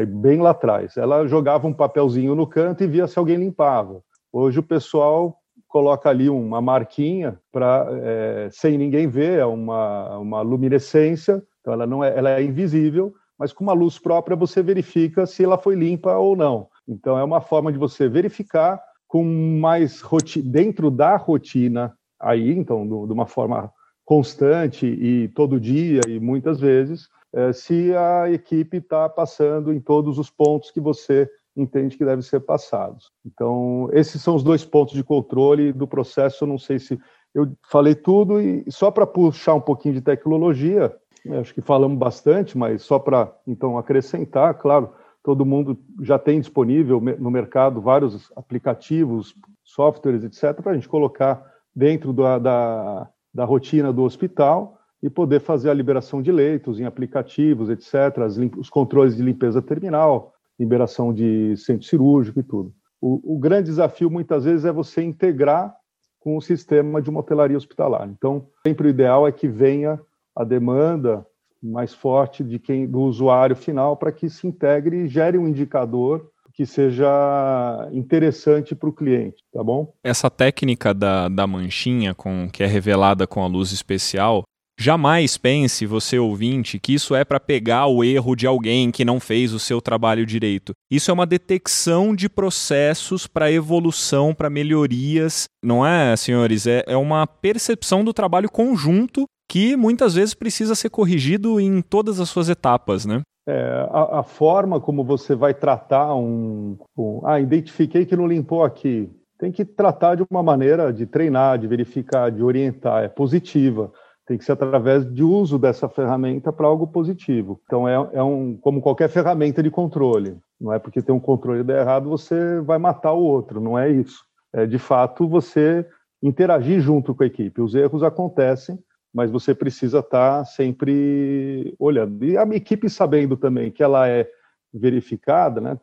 [0.07, 0.97] Bem lá atrás.
[0.97, 4.01] Ela jogava um papelzinho no canto e via se alguém limpava.
[4.31, 10.41] Hoje o pessoal coloca ali uma marquinha para é, sem ninguém ver, é uma, uma
[10.41, 15.25] luminescência, então ela não é, ela é invisível, mas com uma luz própria você verifica
[15.25, 16.67] se ela foi limpa ou não.
[16.87, 19.23] Então é uma forma de você verificar com
[19.59, 19.99] mais
[20.45, 23.73] dentro da rotina aí, então de uma forma
[24.05, 30.19] constante e todo dia e muitas vezes, é, se a equipe está passando em todos
[30.19, 31.27] os pontos que você
[31.57, 33.11] entende que devem ser passados.
[33.25, 36.43] Então, esses são os dois pontos de controle do processo.
[36.43, 36.99] Eu não sei se
[37.33, 40.95] eu falei tudo e só para puxar um pouquinho de tecnologia,
[41.39, 44.91] acho que falamos bastante, mas só para então acrescentar, claro,
[45.23, 51.45] todo mundo já tem disponível no mercado vários aplicativos, softwares, etc., para a gente colocar
[51.75, 56.85] dentro da, da, da, rotina do hospital e poder fazer a liberação de leitos em
[56.85, 58.17] aplicativos, etc.,
[58.57, 62.73] os controles de limpeza terminal, liberação de centro cirúrgico e tudo.
[62.99, 65.73] O, o grande desafio, muitas vezes, é você integrar
[66.19, 68.07] com o sistema de uma hotelaria hospitalar.
[68.09, 69.99] Então, sempre o ideal é que venha
[70.35, 71.25] a demanda
[71.61, 76.29] mais forte de quem do usuário final para que se integre e gere um indicador
[76.53, 79.93] que seja interessante para o cliente, tá bom?
[80.03, 84.43] Essa técnica da, da manchinha com que é revelada com a luz especial,
[84.81, 89.19] Jamais pense, você ouvinte, que isso é para pegar o erro de alguém que não
[89.19, 90.73] fez o seu trabalho direito.
[90.89, 96.65] Isso é uma detecção de processos para evolução, para melhorias, não é, senhores?
[96.65, 102.21] É, é uma percepção do trabalho conjunto que muitas vezes precisa ser corrigido em todas
[102.21, 103.21] as suas etapas, né?
[103.45, 107.21] É, a, a, forma como você vai tratar um, um.
[107.25, 109.11] Ah, identifiquei que não limpou aqui.
[109.37, 113.91] Tem que tratar de uma maneira de treinar, de verificar, de orientar, é positiva
[114.25, 117.59] tem que ser através de uso dessa ferramenta para algo positivo.
[117.65, 120.37] Então é, é, um como qualquer ferramenta de controle.
[120.59, 123.59] Não é porque tem um controle der errado você vai matar o outro.
[123.59, 124.23] Não é isso.
[124.53, 125.85] É de fato você
[126.23, 127.61] interagir junto com a equipe.
[127.61, 128.79] Os erros acontecem,
[129.13, 132.23] mas você precisa estar tá sempre olhando.
[132.23, 134.29] E a equipe sabendo também que ela é
[134.73, 135.79] verificada, né?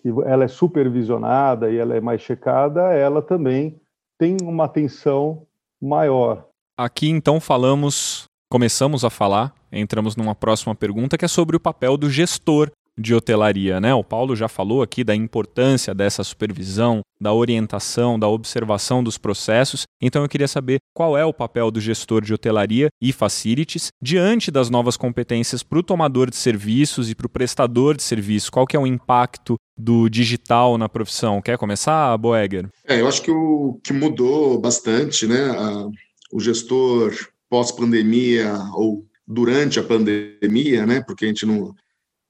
[0.00, 3.80] Que ela é supervisionada e ela é mais checada, ela também
[4.18, 5.46] tem uma atenção
[5.80, 6.46] maior
[6.78, 11.96] Aqui então falamos, começamos a falar, entramos numa próxima pergunta que é sobre o papel
[11.96, 13.94] do gestor de hotelaria, né?
[13.94, 19.82] O Paulo já falou aqui da importância dessa supervisão, da orientação, da observação dos processos.
[20.00, 24.50] Então eu queria saber qual é o papel do gestor de hotelaria e facilities diante
[24.50, 28.50] das novas competências para o tomador de serviços e para o prestador de serviço.
[28.50, 31.42] Qual que é o impacto do digital na profissão?
[31.42, 32.68] Quer começar, Boeger?
[32.86, 35.50] É, eu acho que o que mudou bastante, né?
[35.50, 35.88] A
[36.32, 37.14] o gestor
[37.48, 41.00] pós-pandemia ou durante a pandemia, né?
[41.00, 41.74] Porque a gente não,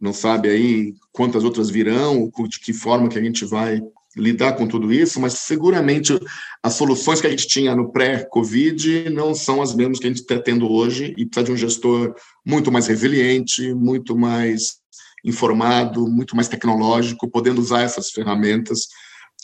[0.00, 3.80] não sabe aí quantas outras virão, de que forma que a gente vai
[4.16, 6.18] lidar com tudo isso, mas seguramente
[6.62, 10.22] as soluções que a gente tinha no pré-Covid não são as mesmas que a gente
[10.22, 14.78] está tendo hoje e precisa de um gestor muito mais resiliente, muito mais
[15.24, 18.87] informado, muito mais tecnológico, podendo usar essas ferramentas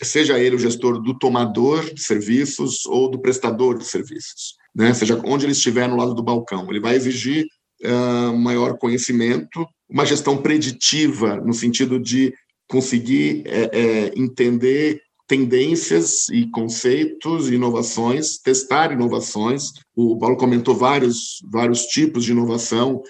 [0.01, 4.95] seja ele o gestor do tomador de serviços ou do prestador de serviços, né?
[4.95, 6.69] seja onde ele estiver no lado do balcão.
[6.69, 7.47] Ele vai exigir
[7.85, 12.33] uh, maior conhecimento, uma gestão preditiva, no sentido de
[12.67, 19.71] conseguir é, é, entender tendências e conceitos, inovações, testar inovações.
[19.95, 23.03] O Paulo comentou vários, vários tipos de inovação.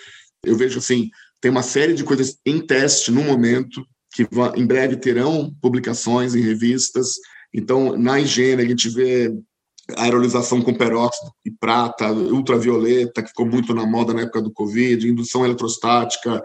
[0.44, 1.08] Eu vejo assim,
[1.40, 6.42] tem uma série de coisas em teste no momento que em breve terão publicações em
[6.42, 7.14] revistas.
[7.54, 9.32] Então, na higiene, a gente vê
[9.96, 15.08] aerolização com peróxido e prata, ultravioleta, que ficou muito na moda na época do Covid,
[15.08, 16.42] indução eletrostática,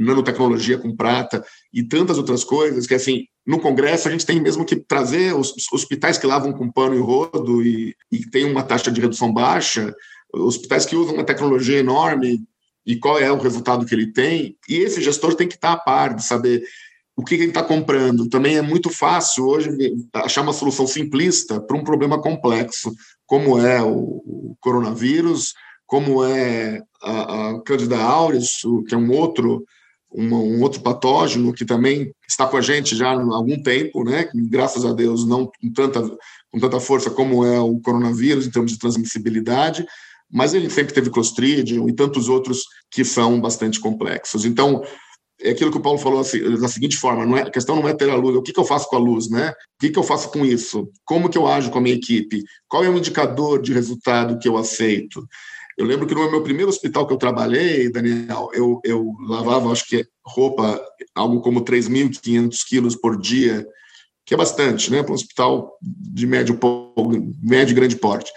[0.00, 4.64] nanotecnologia com prata e tantas outras coisas que, assim, no Congresso a gente tem mesmo
[4.64, 8.90] que trazer os hospitais que lavam com pano e rodo e, e tem uma taxa
[8.90, 9.94] de redução baixa,
[10.32, 12.40] hospitais que usam uma tecnologia enorme
[12.86, 15.76] e qual é o resultado que ele tem, e esse gestor tem que estar a
[15.76, 16.62] par de saber
[17.14, 18.28] o que ele está comprando.
[18.28, 19.68] Também é muito fácil hoje
[20.14, 22.90] achar uma solução simplista para um problema complexo,
[23.26, 25.52] como é o, coronavírus,
[25.86, 29.64] como é a, a Candida auris, que é um outro
[30.10, 34.28] uma, um outro patógeno que também está com a gente já há algum tempo, né?
[34.34, 36.02] Graças a Deus não com tanta
[36.50, 39.86] com tanta força como é o coronavírus em termos de transmissibilidade,
[40.30, 44.44] mas ele sempre teve Clostridium e tantos outros que são bastante complexos.
[44.44, 44.82] Então,
[45.42, 47.88] é aquilo que o Paulo falou assim, da seguinte forma: não é, a questão não
[47.88, 49.50] é ter a luz, o que, que eu faço com a luz, né?
[49.50, 50.90] O que, que eu faço com isso?
[51.04, 52.42] Como que eu ajo com a minha equipe?
[52.68, 55.26] Qual é o indicador de resultado que eu aceito?
[55.80, 59.88] Eu lembro que no meu primeiro hospital que eu trabalhei, Daniel, eu, eu lavava, acho
[59.88, 60.78] que roupa,
[61.14, 63.66] algo como 3.500 quilos por dia,
[64.26, 65.02] que é bastante, né?
[65.02, 66.60] Para um hospital de médio,
[67.42, 68.30] médio e grande porte.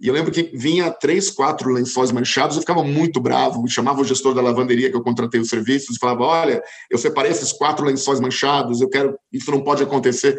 [0.00, 4.04] E eu lembro que vinha três, quatro lençóis manchados, eu ficava muito bravo, chamava o
[4.04, 7.86] gestor da lavanderia que eu contratei os serviços e falava: Olha, eu separei esses quatro
[7.86, 10.36] lençóis manchados, eu quero, isso não pode acontecer.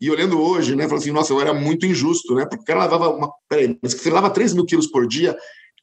[0.00, 2.46] E olhando hoje, né, falando assim: Nossa, eu era muito injusto, né?
[2.46, 3.30] Porque o cara lavava uma.
[3.48, 5.36] Peraí, mas você lava 3 mil quilos por dia,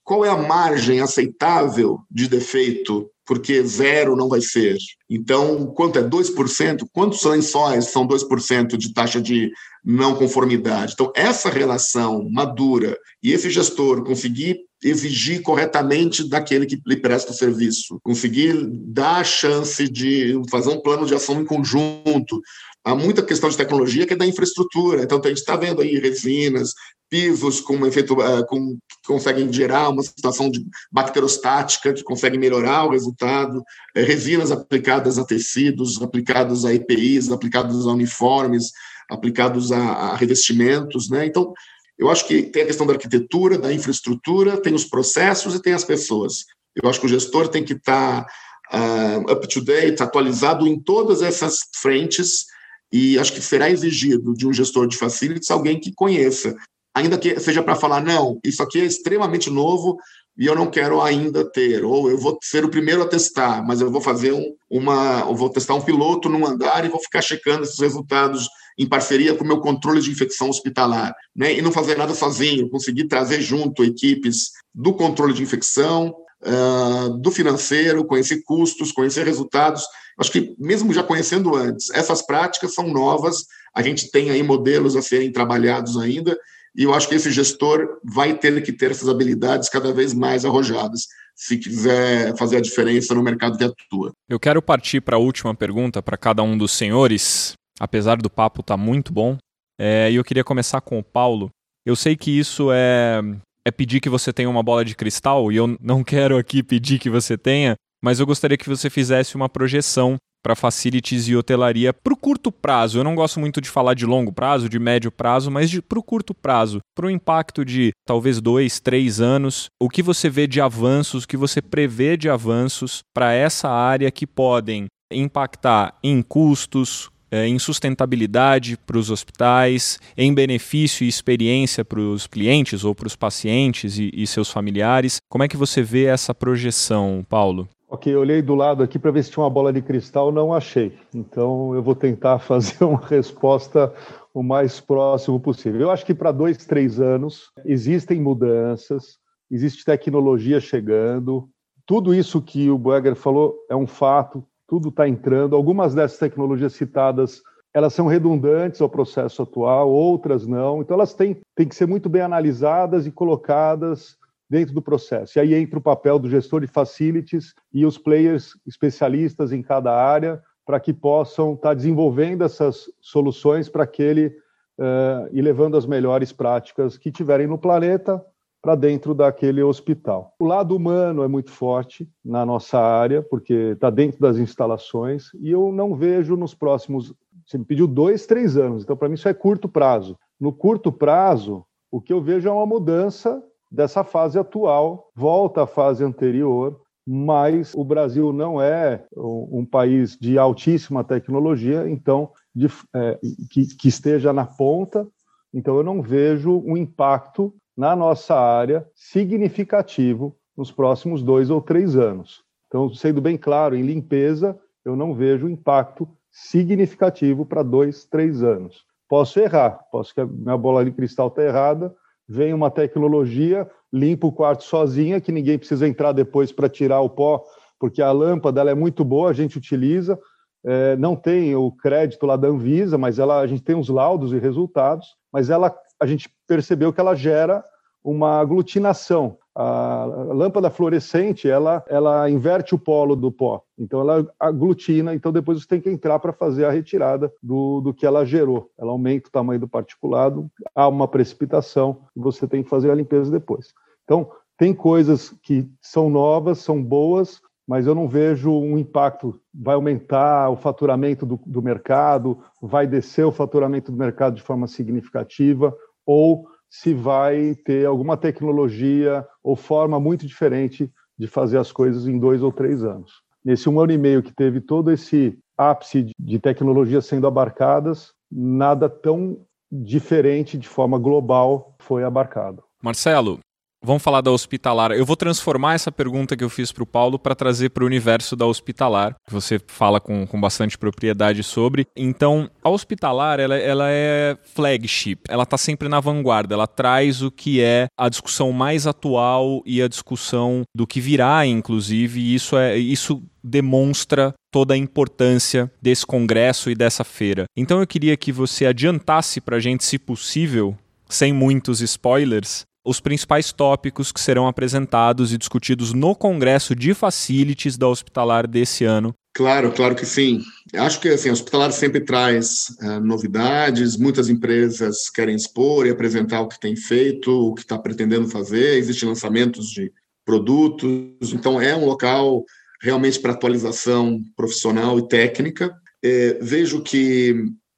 [0.07, 4.77] qual é a margem aceitável de defeito porque zero não vai ser.
[5.09, 6.87] Então, quanto é 2%?
[6.93, 9.51] Quantos lençóis são 2% de taxa de
[9.83, 10.93] não conformidade?
[10.93, 17.35] Então, essa relação madura e esse gestor conseguir exigir corretamente daquele que lhe presta o
[17.35, 22.41] serviço, conseguir dar a chance de fazer um plano de ação em conjunto,
[22.87, 25.03] há muita questão de tecnologia que é da infraestrutura.
[25.03, 26.73] Então, a gente está vendo aí resinas,
[27.09, 32.85] pisos com efeito, uh, com, que conseguem gerar uma situação de bacterostática, que conseguem melhorar
[32.85, 33.61] o resultado,
[33.93, 38.71] é, resinas aplicadas a tecidos, aplicadas a EPIs, aplicadas a uniformes,
[39.09, 41.25] aplicados a, a revestimentos, né?
[41.25, 41.53] Então,
[41.99, 45.73] eu acho que tem a questão da arquitetura, da infraestrutura, tem os processos e tem
[45.73, 46.45] as pessoas.
[46.73, 50.79] Eu acho que o gestor tem que estar tá, uh, up to date, atualizado em
[50.79, 52.45] todas essas frentes,
[52.91, 56.55] e acho que será exigido de um gestor de facilities alguém que conheça
[56.97, 59.97] ainda que seja para falar, não, isso aqui é extremamente novo
[60.35, 63.81] e eu não quero ainda ter, ou eu vou ser o primeiro a testar, mas
[63.81, 67.21] eu vou fazer um, uma, eu vou testar um piloto num andar e vou ficar
[67.21, 68.47] checando esses resultados
[68.79, 71.55] em parceria com o meu controle de infecção hospitalar, né?
[71.55, 77.31] E não fazer nada sozinho, conseguir trazer junto equipes do controle de infecção, uh, do
[77.31, 79.83] financeiro, conhecer custos, conhecer resultados.
[80.19, 83.45] Acho que mesmo já conhecendo antes, essas práticas são novas.
[83.75, 86.37] A gente tem aí modelos a serem trabalhados ainda
[86.77, 90.45] e eu acho que esse gestor vai ter que ter essas habilidades cada vez mais
[90.45, 94.11] arrojadas, se quiser fazer a diferença no mercado que atua.
[94.29, 98.61] Eu quero partir para a última pergunta para cada um dos senhores, apesar do papo
[98.61, 99.37] estar tá muito bom.
[99.79, 101.49] É, e eu queria começar com o Paulo.
[101.83, 103.21] Eu sei que isso é,
[103.67, 106.99] é pedir que você tenha uma bola de cristal, e eu não quero aqui pedir
[106.99, 111.91] que você tenha, mas eu gostaria que você fizesse uma projeção para facilities e hotelaria
[111.91, 112.97] para o curto prazo.
[112.97, 116.03] Eu não gosto muito de falar de longo prazo, de médio prazo, mas para o
[116.03, 119.65] curto prazo, para o impacto de talvez dois, três anos.
[119.81, 124.09] O que você vê de avanços, o que você prevê de avanços para essa área
[124.09, 131.99] que podem impactar em custos, em sustentabilidade para os hospitais, em benefício e experiência para
[131.99, 135.17] os clientes ou para os pacientes e, e seus familiares.
[135.29, 137.67] Como é que você vê essa projeção, Paulo?
[137.89, 140.53] Ok, eu olhei do lado aqui para ver se tinha uma bola de cristal, não
[140.53, 140.91] achei.
[141.13, 143.93] Então eu vou tentar fazer uma resposta
[144.33, 145.81] o mais próximo possível.
[145.81, 149.17] Eu acho que para dois, três anos existem mudanças,
[149.49, 151.49] existe tecnologia chegando.
[151.85, 155.55] Tudo isso que o Boeger falou é um fato, tudo está entrando.
[155.55, 157.41] Algumas dessas tecnologias citadas
[157.73, 160.81] elas são redundantes ao processo atual, outras não.
[160.81, 164.17] Então elas têm, têm que ser muito bem analisadas e colocadas
[164.49, 165.37] dentro do processo.
[165.37, 169.93] E aí entra o papel do gestor de facilities e os players especialistas em cada
[169.93, 175.85] área para que possam estar tá desenvolvendo essas soluções para aquele uh, e levando as
[175.85, 178.23] melhores práticas que tiverem no planeta
[178.61, 180.33] para dentro daquele hospital.
[180.39, 185.51] O lado humano é muito forte na nossa área, porque está dentro das instalações, e
[185.51, 187.13] eu não vejo nos próximos.
[187.45, 190.17] Você me pediu dois, três anos, então para mim isso é curto prazo.
[190.39, 193.41] No curto prazo, o que eu vejo é uma mudança
[193.71, 200.37] dessa fase atual, volta à fase anterior, mas o Brasil não é um país de
[200.37, 203.17] altíssima tecnologia, então de, é,
[203.49, 205.07] que, que, esteja na ponta.
[205.53, 211.95] Então eu não vejo um impacto na nossa área significativo nos próximos dois ou três
[211.95, 212.43] anos.
[212.67, 218.85] Então, sendo bem claro, em limpeza eu não vejo impacto significativo para dois, três anos.
[219.07, 221.93] Posso errar, posso que a minha bola de cristal está errada,
[222.27, 227.09] vem uma tecnologia, limpa o quarto sozinha, que ninguém precisa entrar depois para tirar o
[227.09, 227.43] pó,
[227.79, 230.19] porque a lâmpada ela é muito boa, a gente utiliza.
[230.65, 234.33] É, não tem o crédito lá da Anvisa, mas ela, a gente tem os laudos
[234.33, 237.63] e resultados, mas ela, a gente percebeu que ela gera
[238.03, 245.15] uma aglutinação a lâmpada fluorescente ela, ela inverte o polo do pó, então ela aglutina,
[245.15, 248.69] então depois você tem que entrar para fazer a retirada do, do que ela gerou.
[248.77, 252.95] Ela aumenta o tamanho do particulado, há uma precipitação e você tem que fazer a
[252.95, 253.73] limpeza depois.
[254.03, 259.39] Então, tem coisas que são novas, são boas, mas eu não vejo um impacto.
[259.51, 264.67] Vai aumentar o faturamento do, do mercado, vai descer o faturamento do mercado de forma
[264.67, 265.75] significativa,
[266.07, 272.17] ou se vai ter alguma tecnologia ou forma muito diferente de fazer as coisas em
[272.17, 273.11] dois ou três anos.
[273.43, 278.89] Nesse um ano e meio que teve todo esse ápice de tecnologias sendo abarcadas, nada
[278.89, 279.39] tão
[279.71, 282.63] diferente de forma global foi abarcado.
[282.81, 283.39] Marcelo,
[283.87, 284.91] Vamos falar da hospitalar.
[284.91, 287.87] Eu vou transformar essa pergunta que eu fiz para o Paulo para trazer para o
[287.87, 291.87] universo da hospitalar, que você fala com, com bastante propriedade sobre.
[291.95, 297.31] Então, a hospitalar ela, ela é flagship, ela está sempre na vanguarda, ela traz o
[297.31, 302.57] que é a discussão mais atual e a discussão do que virá, inclusive, e isso
[302.57, 307.45] é isso demonstra toda a importância desse congresso e dessa feira.
[307.55, 310.75] Então eu queria que você adiantasse para a gente, se possível,
[311.07, 317.77] sem muitos spoilers, os principais tópicos que serão apresentados e discutidos no Congresso de Facilities
[317.77, 319.13] da Hospitalar desse ano.
[319.33, 320.41] Claro, claro que sim.
[320.73, 326.41] Acho que assim, a Hospitalar sempre traz uh, novidades, muitas empresas querem expor e apresentar
[326.41, 329.91] o que tem feito, o que está pretendendo fazer, existem lançamentos de
[330.25, 332.45] produtos, então é um local
[332.81, 335.75] realmente para atualização profissional e técnica.
[336.03, 337.35] É, vejo que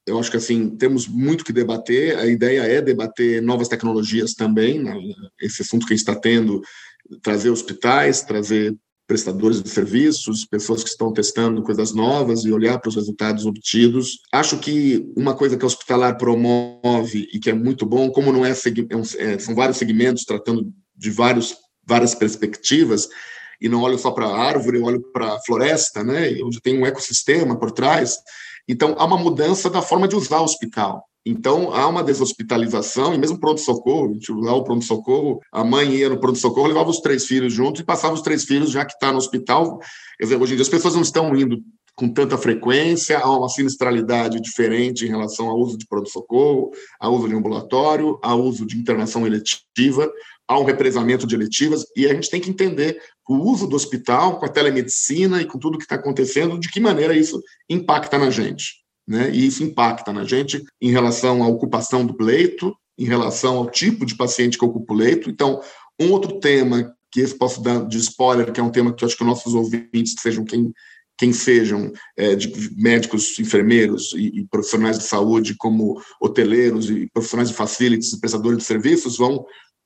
[0.09, 2.17] eu acho que assim temos muito que debater.
[2.17, 4.79] A ideia é debater novas tecnologias também.
[4.79, 4.95] Né?
[5.41, 6.61] Esse assunto que está tendo,
[7.21, 8.75] trazer hospitais, trazer
[9.07, 14.19] prestadores de serviços, pessoas que estão testando coisas novas e olhar para os resultados obtidos.
[14.31, 18.45] Acho que uma coisa que a hospitalar promove e que é muito bom, como não
[18.45, 21.55] é, é, é são vários segmentos tratando de vários
[21.89, 23.09] várias perspectivas,
[23.61, 26.79] e não olho só para a árvore, eu olho para a floresta, né, onde tem
[26.79, 28.17] um ecossistema por trás.
[28.67, 31.03] Então, há uma mudança da forma de usar o hospital.
[31.25, 36.67] Então, há uma deshospitalização, e mesmo pronto-socorro, lá o pronto-socorro, a mãe ia no pronto-socorro,
[36.67, 39.79] levava os três filhos juntos e passava os três filhos, já que está no hospital.
[40.19, 41.57] Dizer, hoje em dia as pessoas não estão indo
[41.95, 47.27] com tanta frequência, há uma sinistralidade diferente em relação ao uso de pronto-socorro, ao uso
[47.27, 50.09] de ambulatório, ao uso de internação eletiva
[50.49, 54.39] há um represamento de eletivas, e a gente tem que entender o uso do hospital
[54.39, 57.39] com a telemedicina e com tudo que está acontecendo, de que maneira isso
[57.69, 58.79] impacta na gente.
[59.07, 59.29] Né?
[59.31, 64.07] E isso impacta na gente em relação à ocupação do leito, em relação ao tipo
[64.07, 65.29] de paciente que ocupa o leito.
[65.29, 65.61] Então,
[66.01, 69.07] um outro tema que esse posso dar de spoiler, que é um tema que eu
[69.07, 70.73] acho que nossos ouvintes, sejam quem,
[71.17, 77.49] quem sejam, é, de médicos, enfermeiros e, e, profissionais de saúde, como hoteleiros e profissionais
[77.49, 79.45] de facilities prestadores de serviços, vão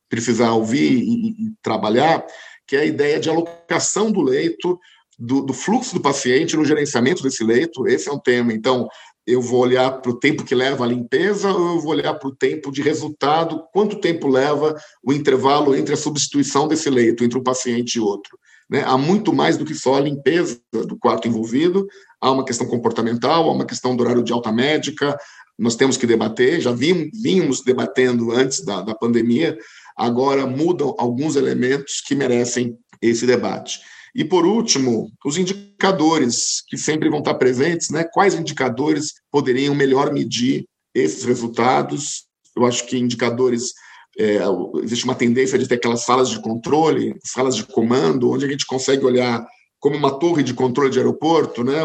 [0.09, 2.25] precisar ouvir e, e, trabalhar,
[2.67, 4.79] que é a ideia de alocação do leito,
[5.17, 7.87] do, do, fluxo do paciente no gerenciamento desse leito.
[7.87, 8.53] Esse é um tema.
[8.53, 8.87] Então,
[9.25, 12.27] eu vou olhar para o tempo que leva a limpeza ou eu vou olhar para
[12.27, 17.37] o tempo de resultado, quanto tempo leva o intervalo entre a substituição desse leito, entre
[17.37, 18.37] um paciente e outro.
[18.69, 18.83] Né?
[18.85, 21.87] Há muito mais do que só a limpeza do quarto envolvido,
[22.19, 25.17] há uma questão comportamental, há uma questão do horário de alta médica,
[25.57, 29.57] nós temos que debater, já vimos debatendo antes da, da pandemia,
[29.95, 33.79] agora mudam alguns elementos que merecem esse debate.
[34.15, 38.03] E, por último, os indicadores que sempre vão estar presentes, né?
[38.03, 42.25] quais indicadores poderiam melhor medir esses resultados?
[42.55, 43.73] Eu acho que indicadores.
[44.15, 44.37] É,
[44.83, 48.63] existe uma tendência de ter aquelas salas de controle, salas de comando, onde a gente
[48.63, 49.43] consegue olhar
[49.79, 51.81] como uma torre de controle de aeroporto, né?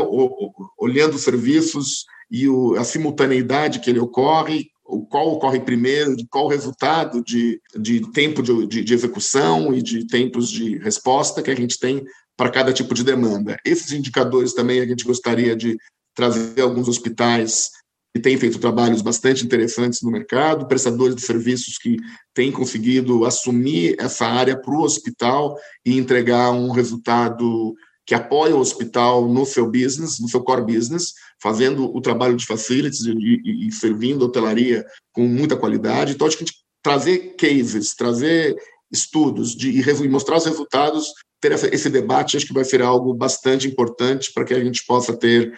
[0.78, 4.68] olhando os serviços e o, a simultaneidade que ele ocorre,
[5.10, 10.06] qual ocorre primeiro, qual o resultado de, de tempo de, de, de, execução e de
[10.06, 12.04] tempos de resposta que a gente tem
[12.36, 13.58] para cada tipo de demanda.
[13.64, 15.76] Esses indicadores também a gente gostaria de
[16.14, 17.70] trazer alguns hospitais
[18.14, 21.96] que têm feito trabalhos bastante interessantes no mercado, prestadores de serviços que
[22.32, 27.74] têm conseguido assumir essa área para o hospital e entregar um resultado
[28.08, 32.46] que apoia o hospital no seu business, no seu core business, fazendo o trabalho de
[32.46, 34.82] facilities e, e, e servindo hotelaria
[35.12, 36.14] com muita qualidade.
[36.14, 38.56] Então, acho que a gente trazer cases, trazer
[38.90, 43.68] estudos de, e mostrar os resultados, ter esse debate, acho que vai ser algo bastante
[43.68, 45.52] importante para que a gente possa ter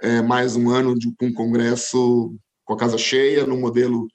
[0.00, 2.34] é, mais um ano de um congresso
[2.64, 4.08] com a casa cheia, num modelo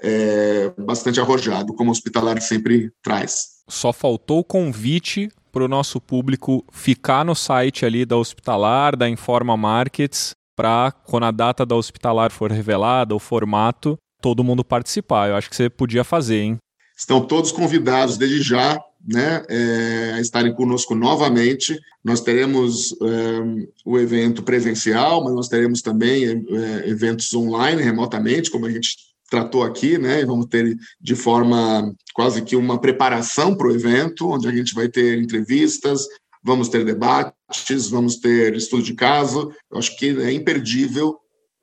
[0.00, 3.48] é, bastante arrojado, como o hospitalar sempre traz.
[3.68, 9.08] Só faltou o convite para o nosso público ficar no site ali da Hospitalar, da
[9.08, 15.28] Informa Markets, para quando a data da hospitalar for revelada, o formato, todo mundo participar.
[15.28, 16.56] Eu acho que você podia fazer, hein?
[16.96, 21.78] Estão todos convidados desde já né, é, a estarem conosco novamente.
[22.02, 28.66] Nós teremos é, o evento presencial, mas nós teremos também é, eventos online, remotamente, como
[28.66, 28.96] a gente
[29.34, 30.20] tratou aqui, né?
[30.20, 34.72] E vamos ter de forma quase que uma preparação para o evento, onde a gente
[34.74, 36.06] vai ter entrevistas,
[36.42, 39.52] vamos ter debates, vamos ter estudo de caso.
[39.72, 41.16] Eu acho que é imperdível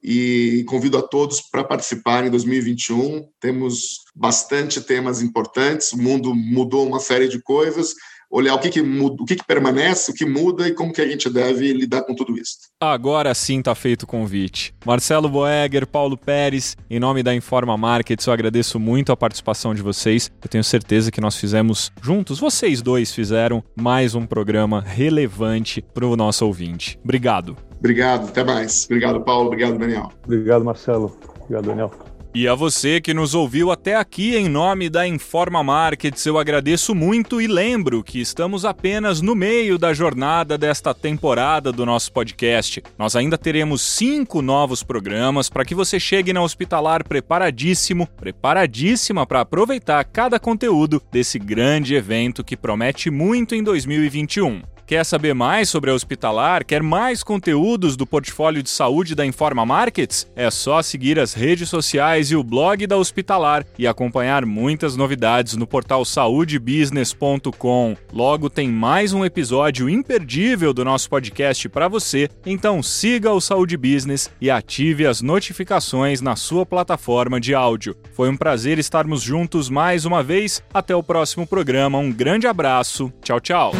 [0.03, 3.23] e convido a todos para participar em 2021.
[3.39, 7.93] Temos bastante temas importantes, o mundo mudou uma série de coisas,
[8.31, 11.01] olhar o que, que muda, o que, que permanece, o que muda e como que
[11.01, 12.57] a gente deve lidar com tudo isso.
[12.79, 14.73] Agora sim está feito o convite.
[14.85, 19.81] Marcelo Boeger, Paulo Pérez, em nome da Informa Markets, eu agradeço muito a participação de
[19.81, 20.31] vocês.
[20.41, 26.05] Eu tenho certeza que nós fizemos juntos, vocês dois fizeram mais um programa relevante para
[26.05, 26.97] o nosso ouvinte.
[27.03, 27.57] Obrigado.
[27.77, 28.85] Obrigado, até mais.
[28.85, 29.47] Obrigado, Paulo.
[29.47, 30.11] Obrigado, Daniel.
[30.23, 31.17] Obrigado, Marcelo.
[31.41, 32.10] Obrigado, Daniel.
[32.33, 36.95] E a você que nos ouviu até aqui em nome da Informa Markets, eu agradeço
[36.95, 42.81] muito e lembro que estamos apenas no meio da jornada desta temporada do nosso podcast.
[42.97, 49.41] Nós ainda teremos cinco novos programas para que você chegue na Hospitalar preparadíssimo, preparadíssima para
[49.41, 54.61] aproveitar cada conteúdo desse grande evento que promete muito em 2021.
[54.91, 56.65] Quer saber mais sobre a Hospitalar?
[56.65, 60.29] Quer mais conteúdos do portfólio de saúde da Informa Markets?
[60.35, 65.55] É só seguir as redes sociais e o blog da Hospitalar e acompanhar muitas novidades
[65.55, 67.95] no portal saudebusiness.com.
[68.11, 73.77] Logo tem mais um episódio imperdível do nosso podcast para você, então siga o Saúde
[73.77, 77.95] Business e ative as notificações na sua plataforma de áudio.
[78.11, 80.61] Foi um prazer estarmos juntos mais uma vez.
[80.73, 81.97] Até o próximo programa.
[81.97, 83.09] Um grande abraço.
[83.23, 83.71] Tchau, tchau.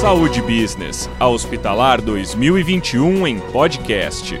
[0.00, 4.38] Saúde Business, a Hospitalar 2021 em podcast.